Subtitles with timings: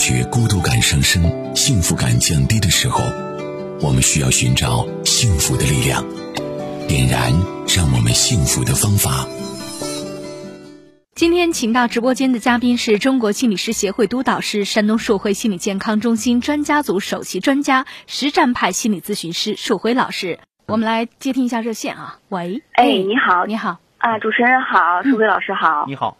[0.00, 1.22] 觉孤独感上升、
[1.54, 3.04] 幸福感降低的时候，
[3.82, 6.02] 我们需要寻找幸福的力量，
[6.88, 7.30] 点燃
[7.68, 9.28] 让我们幸福的方法。
[11.14, 20.38] 今天请到直播间的嘉宾是中国心理师协会督导师、山东硕辉心理健康中心专家组首席专家、实战派心理咨询师树辉老师。
[20.66, 26.16] 我们来接听一下热线啊，喂，哎，你好，你好啊，主持人好，树辉老师好，你好，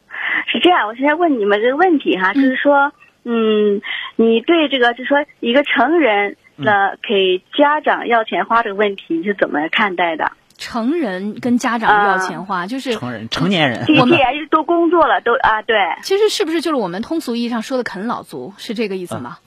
[0.52, 2.92] 是这样，我现在问你们这个问题哈，就是说，
[3.24, 3.80] 嗯，
[4.16, 10.32] 你对这个，就是说一个成人的给家长要钱花这个问题，你是怎么看待的？
[10.56, 19.38] 成人跟家长要钱花，就是成人成年人，我们也都工作了，都啊，对，其实是不是就是我们通俗意义上说的啃老族，是这个意思吗？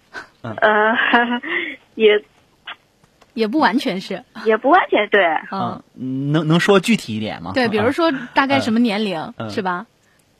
[0.41, 0.51] 呃，
[1.93, 2.23] 也
[3.35, 7.51] 也不完全是，也不完全对，嗯，能能说具体一点吗？
[7.53, 9.49] 对，比如说大概什么年龄嗯。
[9.51, 9.85] 是吧？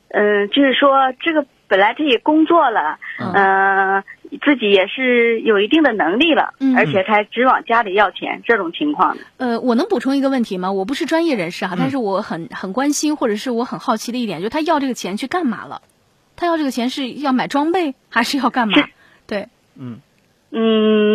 [0.08, 4.04] 嗯，就是说这个本来他也工作了，嗯，
[4.42, 9.24] 自己也是有一定的能力了，嗯而且才只往家里要钱，这种情况的。
[9.38, 10.70] 呃，我能补充一个问题吗？
[10.70, 15.82] 我不是专业人士哈，嗯但是我很很关心，或者是我很好奇的一点，就是他要这个钱去干嘛了？
[16.36, 18.84] 他要这个钱是要买装备，还是要干嘛是？
[19.26, 19.98] 对，嗯，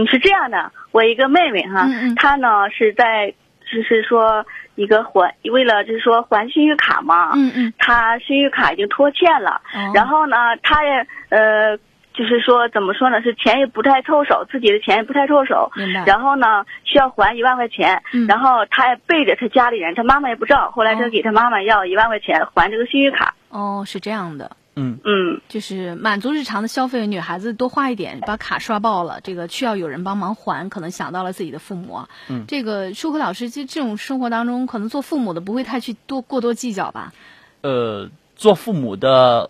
[0.07, 3.33] 是这样的，我一个妹妹哈，嗯嗯她呢是在
[3.71, 9.91] 就是说一个还为了就是说还信誉卡嘛，嗯嗯，他信誉卡已经拖欠了，哦。
[9.93, 11.77] 然后呢，他也呃
[12.13, 15.71] 就是说怎么说呢，是钱也不太凑手，自己的钱也不太凑手。
[16.05, 18.25] 然后呢需要还一万块钱，嗯。
[18.27, 21.09] 然后他也背着他家里人，他妈妈也不知道，后来她哦。
[21.09, 25.41] 给他妈妈要一万块钱还这个信誉卡，哦，是这样的，嗯嗯。
[25.47, 32.09] 就是满足日常的消费，女孩子多花一点，把卡刷爆了，这个需要有人帮忙还，可能想到了自己的父母啊。
[32.29, 37.13] 嗯这个舒克老师，其实这种生活当中，可能做父母的不会太去多过多计较吧？
[37.61, 39.49] 呃，做父母的，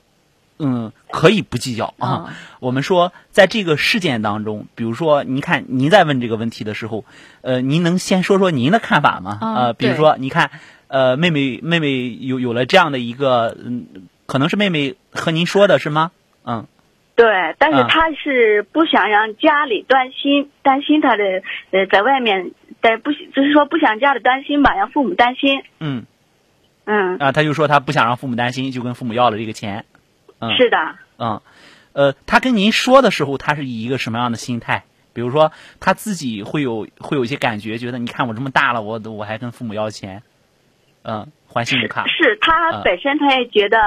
[0.57, 2.25] 嗯，可以不计较啊。
[2.29, 7.05] 嗯我们说，在这个事件当中，比如说，您看您在问这个问题的时候，
[7.41, 9.37] 呃，您能先说说您的看法吗？
[9.41, 10.51] 嗯呃，比如说，你看，
[10.87, 13.85] 呃，妹妹妹妹有有了这样的一个，嗯，
[14.29, 16.11] 可能是妹妹和您说的是吗？
[16.45, 16.67] 嗯
[17.15, 21.23] 对，但是嗯他是不想让家里担心，担心他的
[21.71, 25.63] 呃在外面，但不就是说不想家里担心吧，让父母担心。
[25.79, 26.05] 嗯
[26.85, 29.83] 嗯，啊，他就说他不想让父母担心，就跟父母要了这个钱。
[30.39, 30.77] 嗯，是的，
[31.17, 31.41] 嗯，
[31.91, 34.85] 呃，他跟您说的时候，他是以一个什么样的心态？
[35.11, 35.51] 比如说，
[35.81, 40.23] 他自己会有会有一些感觉，觉得你看我这么大了，我我还跟父母要钱，
[41.09, 43.77] 嗯，还信用卡，是他嗯本身他也觉得，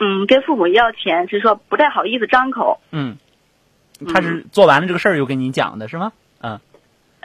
[0.00, 2.78] 嗯，跟父母要钱是说不太好意思张口。
[2.90, 3.16] 嗯，
[4.12, 6.12] 他是做完了这个事儿又跟您讲的是吗？
[6.40, 6.60] 嗯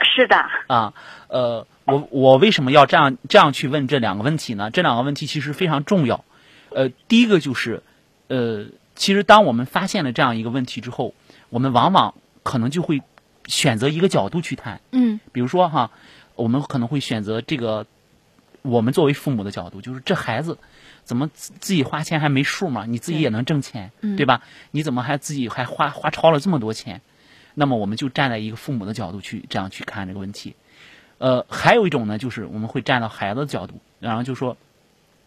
[0.00, 0.92] 是的，啊，
[1.28, 4.70] 呃，我我为什么要这样这样去问这两个问题呢？
[4.70, 6.24] 这两个问题其实非常重要。
[6.70, 7.82] 呃，第一个就是，
[8.28, 8.66] 呃，
[8.96, 11.14] 其实当我们发现了这样一个问题之后，
[11.48, 13.02] 我们往往可能就会
[13.46, 14.80] 选择一个角度去谈。
[14.90, 15.90] 嗯比如说哈，
[16.34, 17.86] 我们可能会选择这个，
[18.64, 20.56] 我们作为父母的角度，就是这孩子
[21.04, 22.86] 怎么自自己花钱还没数嘛？
[22.86, 24.40] 你自己也能挣钱，嗯对吧？
[24.70, 27.02] 你怎么还自己还花花超了这么多钱？
[27.52, 30.56] 那么我们就站在一个父母的角度去这样去看这个问题。
[31.18, 34.56] 呃，还有一种呢，就是我们会站到孩子的角度，然后就说，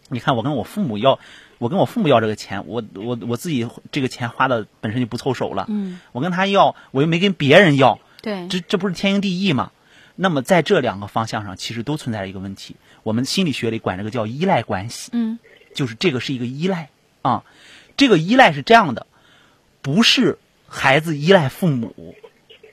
[0.09, 1.19] 你看我跟我父母要，
[1.59, 9.71] 我跟我父母要这个钱，我我我自己这个钱花的本身就不凑手了，嗯，我跟他要，我又没跟别人要，对，这这不是天经地义吗？
[10.15, 12.75] 那么在这两个方向上，其实都存在着一个问题。
[13.07, 15.39] 我们心理学里管这个叫依赖关系，嗯
[15.73, 16.89] 就是这个是一个依赖
[17.21, 17.45] 啊。
[17.95, 19.07] 这个依赖是这样的，
[19.81, 20.37] 不是
[20.67, 22.15] 孩子依赖父母，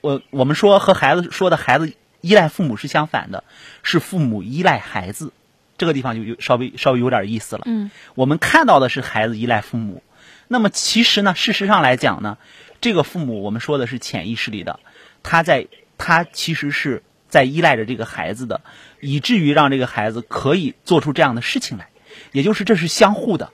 [0.01, 3.45] 我我们说和孩子说的孩子依赖父母是相反的，
[3.81, 5.31] 是父母依赖孩子。
[5.77, 7.61] 这个地方就有稍微稍微有点意思了。
[7.65, 10.03] 嗯我们看到的是孩子依赖父母，
[10.49, 12.37] 那么其实呢，事实上来讲呢，
[12.81, 14.81] 这个父母我们说的是潜意识里的，
[15.23, 15.67] 他在
[15.97, 18.61] 他其实是在依赖着这个孩子的，
[18.99, 21.89] 以至于让这个孩子可以做出这样的事情来，
[22.31, 23.51] 也就是这是相互的。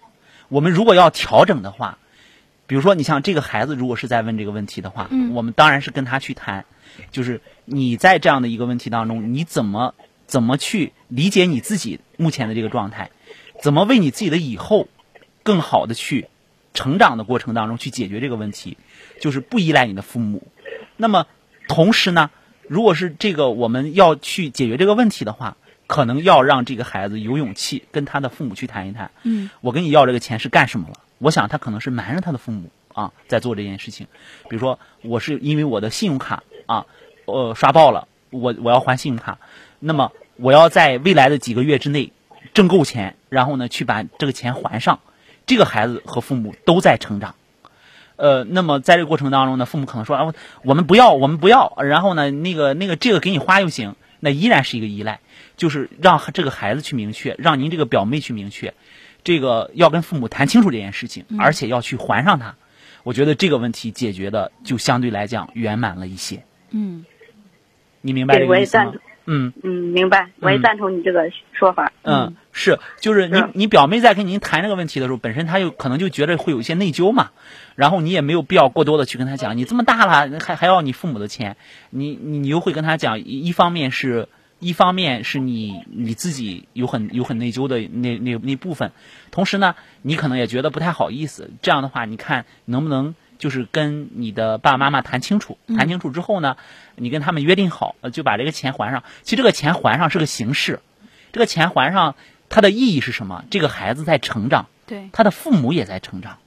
[0.49, 1.97] 我们如果要调整的话，
[2.67, 5.33] 比如说你像这个孩子如果是在问这个问题的话，嗯。
[5.33, 6.65] 我们当然是跟他去谈，
[7.11, 9.95] 就是你在这样的一个问题当中，你怎么
[10.27, 13.11] 怎么去理解你自己目前的这个状态，
[13.61, 14.87] 怎么为你自己的以后
[15.43, 16.27] 更好的去
[16.73, 18.77] 成长的过程当中去解决这个问题，
[19.19, 20.47] 就是不依赖你的父母。
[20.97, 21.27] 那么
[21.67, 22.29] 同时呢，
[22.71, 25.57] 如果是这个我们要去解决这个问题的话，
[25.87, 29.11] 可能要让这个孩子有勇气跟他的父母去谈一谈。
[29.23, 31.01] 嗯，我跟你要这个钱是干什么了？
[31.17, 34.07] 我想他可能是瞒着他的父母啊，在做这件事情。
[34.49, 36.85] 比如说，我是因为我的信用卡啊，
[37.25, 39.37] 呃，刷爆了，我我要还信用卡，
[39.81, 42.13] 那么我要在未来的几个月之内
[42.53, 45.01] 挣够钱，然后呢去把这个钱还上。
[45.45, 47.35] 这个孩子和父母都在成长，
[48.21, 50.31] 呃，那么在这个过程当中呢，父母可能说啊，
[50.61, 55.21] 我们不要，我们不要，然后呢，那个那个这个给你花就行，那依然是一个依赖，
[55.57, 58.75] 就是让这个孩子去明确，让您这个表妹去明确，
[59.23, 62.53] 这个要跟父母谈清楚这件事情，而且要去还上他。
[63.01, 66.43] 我觉得这个问题解决的就相对来讲圆满了一些。
[66.69, 67.03] 嗯，
[68.01, 68.93] 你明白这个意思吗。
[69.25, 71.91] 嗯嗯，明白，我也赞同你这个说法。
[72.03, 77.31] 嗯，是，就是你是你表妹在跟您谈这个问题的时候，本身她就可能就觉得会有一些内疚嘛，
[77.75, 81.57] 然后你也没有必要过多的去跟她讲，你这么大了还还要你父母的钱，
[81.89, 84.27] 你你你又会跟她讲，一一方面是。
[84.63, 88.91] 一方面是你你自己有很有很内疚的那那那部分，
[89.31, 89.73] 同时呢，
[90.03, 91.49] 你可能也觉得不太好意思。
[91.63, 96.57] 这样的话，你看能不能就是跟你的爸爸妈妈谈清楚，谈清楚之后呢，
[96.95, 99.03] 你跟他们约定好，呃就把这个钱还上。
[99.23, 100.79] 其实这个钱还上是个形式，
[101.31, 102.13] 这个钱还上，
[102.49, 103.43] 它的意义是什么？
[103.49, 106.37] 这个孩子在成长，对，他的父母也在成长，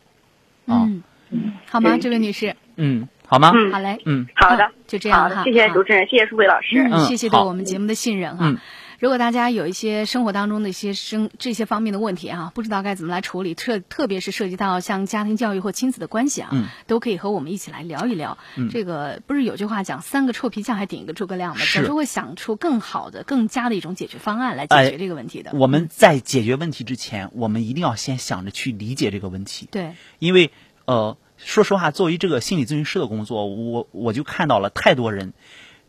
[0.66, 0.88] 啊。
[1.30, 1.98] 嗯，好吗？
[2.00, 3.50] 这位女士，嗯，好吗？
[3.52, 3.72] 嗯。
[3.72, 4.28] 好嘞，嗯。
[4.36, 4.64] 好的。
[4.64, 6.88] 嗯，就这样哈，谢谢主持人，谢谢舒伟老师。
[7.08, 8.46] 谢谢对我们节目的信任哈。
[8.46, 8.58] 嗯
[9.00, 18.38] 如果大家有一些生活当中的一些生这些方面的问题啊，不知道该怎么来处理，特特别是涉及到像家庭教育或亲子的关系啊，嗯都可以和我们一起来聊一聊。
[18.56, 21.60] 嗯这个不是有句话讲“三个臭皮匠还顶一个诸葛亮”吗？
[21.60, 25.50] 是总是会想出更好的、更加的一种解决方案来解哎决这个问题的。
[25.54, 29.68] 我们在解决问题之前，我们一定要先想着去理解这个问题。
[29.70, 30.50] 对，因为
[30.86, 35.32] 呃，说实话，作为这个心理咨询师的工作，我我就看到了太多人，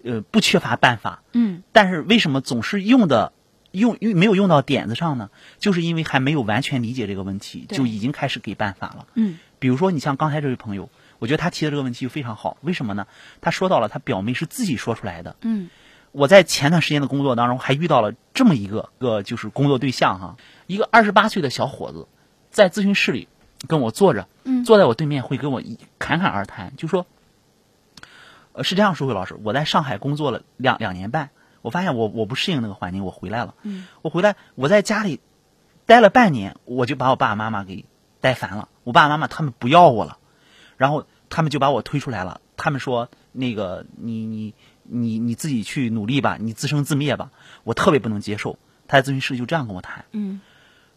[0.05, 3.33] 呃，不缺乏办法，嗯但是为什么总是用的
[3.71, 5.31] 用用没有用到点子上呢？
[5.57, 9.07] 就是因为还没有完全理解这个问题，就已经开始给办法了。
[9.15, 12.57] 嗯比如说，你像刚才这位朋友，我觉得他提的这个问题就非常好。
[12.61, 13.07] 为什么呢？
[13.41, 15.35] 他说到了他表妹是自己说出来的。
[15.41, 15.69] 嗯
[16.11, 22.07] 我在前段时间的工作当中还遇到了这么一个个就是工作对象哈，一个二十八岁的小伙子，
[22.51, 23.27] 在咨询室里
[23.67, 25.61] 跟我坐着，嗯坐在我对面会跟我
[25.99, 27.05] 侃侃而谈，就说，
[28.55, 31.31] 呃，是这样说，魏老师，我在上海工作了两两年半，
[31.61, 33.85] 我发现我我不适应那个环境，我回来了，嗯。
[34.01, 35.19] 我回来我在家里
[35.85, 37.83] 待了半年，我就把我爸爸妈妈给
[38.21, 40.17] 待烦了，我爸爸妈妈他们不要我了，
[40.77, 44.53] 然后他们就把我推出来了，他们说那个你你
[44.83, 47.31] 你你自己去努力吧，你自生自灭吧，
[47.65, 48.57] 我特别不能接受。
[48.87, 50.39] 他在咨询室就这样跟我谈，嗯。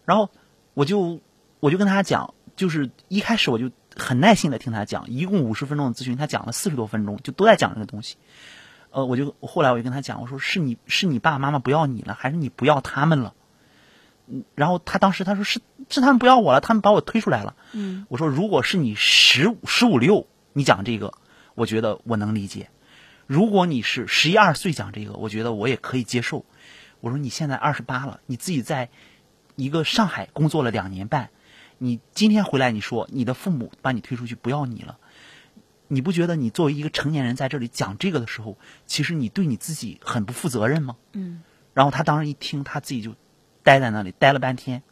[0.05, 0.31] 然后
[0.75, 1.21] 我就
[1.59, 8.17] 我就跟他讲，就是一开始我就很耐心的听他讲，一共五十分钟的咨询，他讲了四十多分钟，就都在讲这个东西。
[8.91, 13.35] 呃，我就后来我就跟他讲，我说是你是你爸爸妈妈不要你了，还是你不要他们了？
[14.27, 15.61] 嗯，然后他当时他说是
[15.91, 17.55] 是他们不要我了，他们把我推出来了。
[17.73, 21.12] 嗯我说如果是你十五十五六，你讲这个，
[21.55, 22.69] 我觉得我能理解；
[23.27, 26.47] 如果你是十一二岁讲这个，我觉得我也可以接受。
[27.00, 28.89] 我说你现在二十八了，你自己在
[29.55, 31.31] 一个上海工作了两年半，
[31.79, 34.99] 你今天回来你说你的父母把你推出去不要你了，
[35.87, 40.97] 你不觉得你作为一个成年人在这里讲这个的时候，其实你对你自己很不负责任吗？
[41.13, 41.43] 嗯
[41.75, 43.15] 然后他当时一听，他自己就
[43.63, 44.83] 呆在那里呆了半天。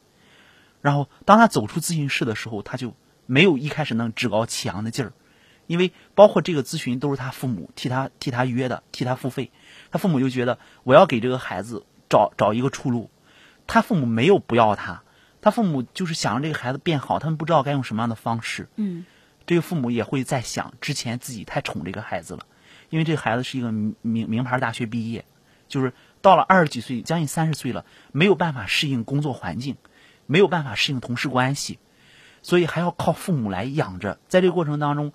[0.81, 2.95] 然后当他走出咨询室的时候，他就
[3.27, 5.13] 没有一开始那趾高气扬的劲儿，
[5.67, 9.51] 因为包括这个咨询都是他父母替他替他约的，替他付费。
[9.91, 13.11] 他父母就觉得我要给这个孩子找找一个出路，
[13.67, 15.03] 他父母没有不要他，
[15.47, 18.69] 他父母就是想让这个孩子变好，他们不知道该用什么样的方式。
[18.75, 19.07] 嗯
[19.47, 22.41] 这个父母也会在想，之前自己太宠这个孩子了，
[22.91, 25.25] 因为这个孩子是一个名名名牌大学毕业，
[25.69, 29.77] 就是到了二十几岁，将近三十岁了，没有办法适应工作环境，
[30.27, 31.79] 没有办法适应同事关系，
[32.43, 34.19] 所以还要靠父母来养着。
[34.27, 35.13] 在这个过程当中，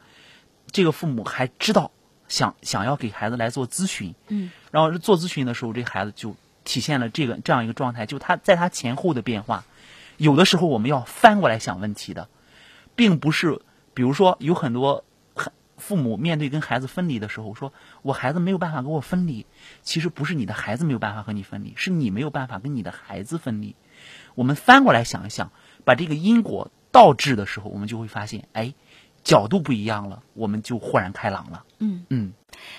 [0.71, 1.91] 这个父母还知道
[2.29, 9.65] 想想要给孩子来做咨询，嗯然后做咨询的时候，这孩子就体现了这个这样一个状态，就他在他前后的变化。
[10.21, 12.29] 有的时候我们要翻过来想问题的，
[12.95, 13.59] 并不是，
[13.95, 17.73] 比如说有很多很父母面对跟孩子分离的时候，说
[18.03, 19.47] 我孩子没有办法跟我分离，
[19.81, 23.75] 其实不是你的孩子没有办法和你分离，是你没有办法跟你的孩子分离。
[24.35, 25.51] 我们翻过来想一想，
[25.83, 28.75] 把这个因果倒置的时候，我们就会发现，哎，
[29.23, 31.63] 角度不一样了，我们就豁然开朗了。
[31.79, 32.05] 嗯。
[32.09, 32.33] 嗯。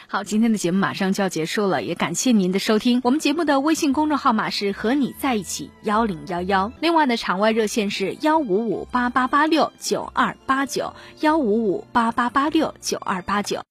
[0.06, 3.00] 好，今天的节目马上就要结束了，也感谢您的收听。
[3.02, 13.62] 我们节目的微信公众号码是和你在一起幺零幺幺，另外的场外热线是幺五五八八八六九二八九幺五五八八八六九二八九。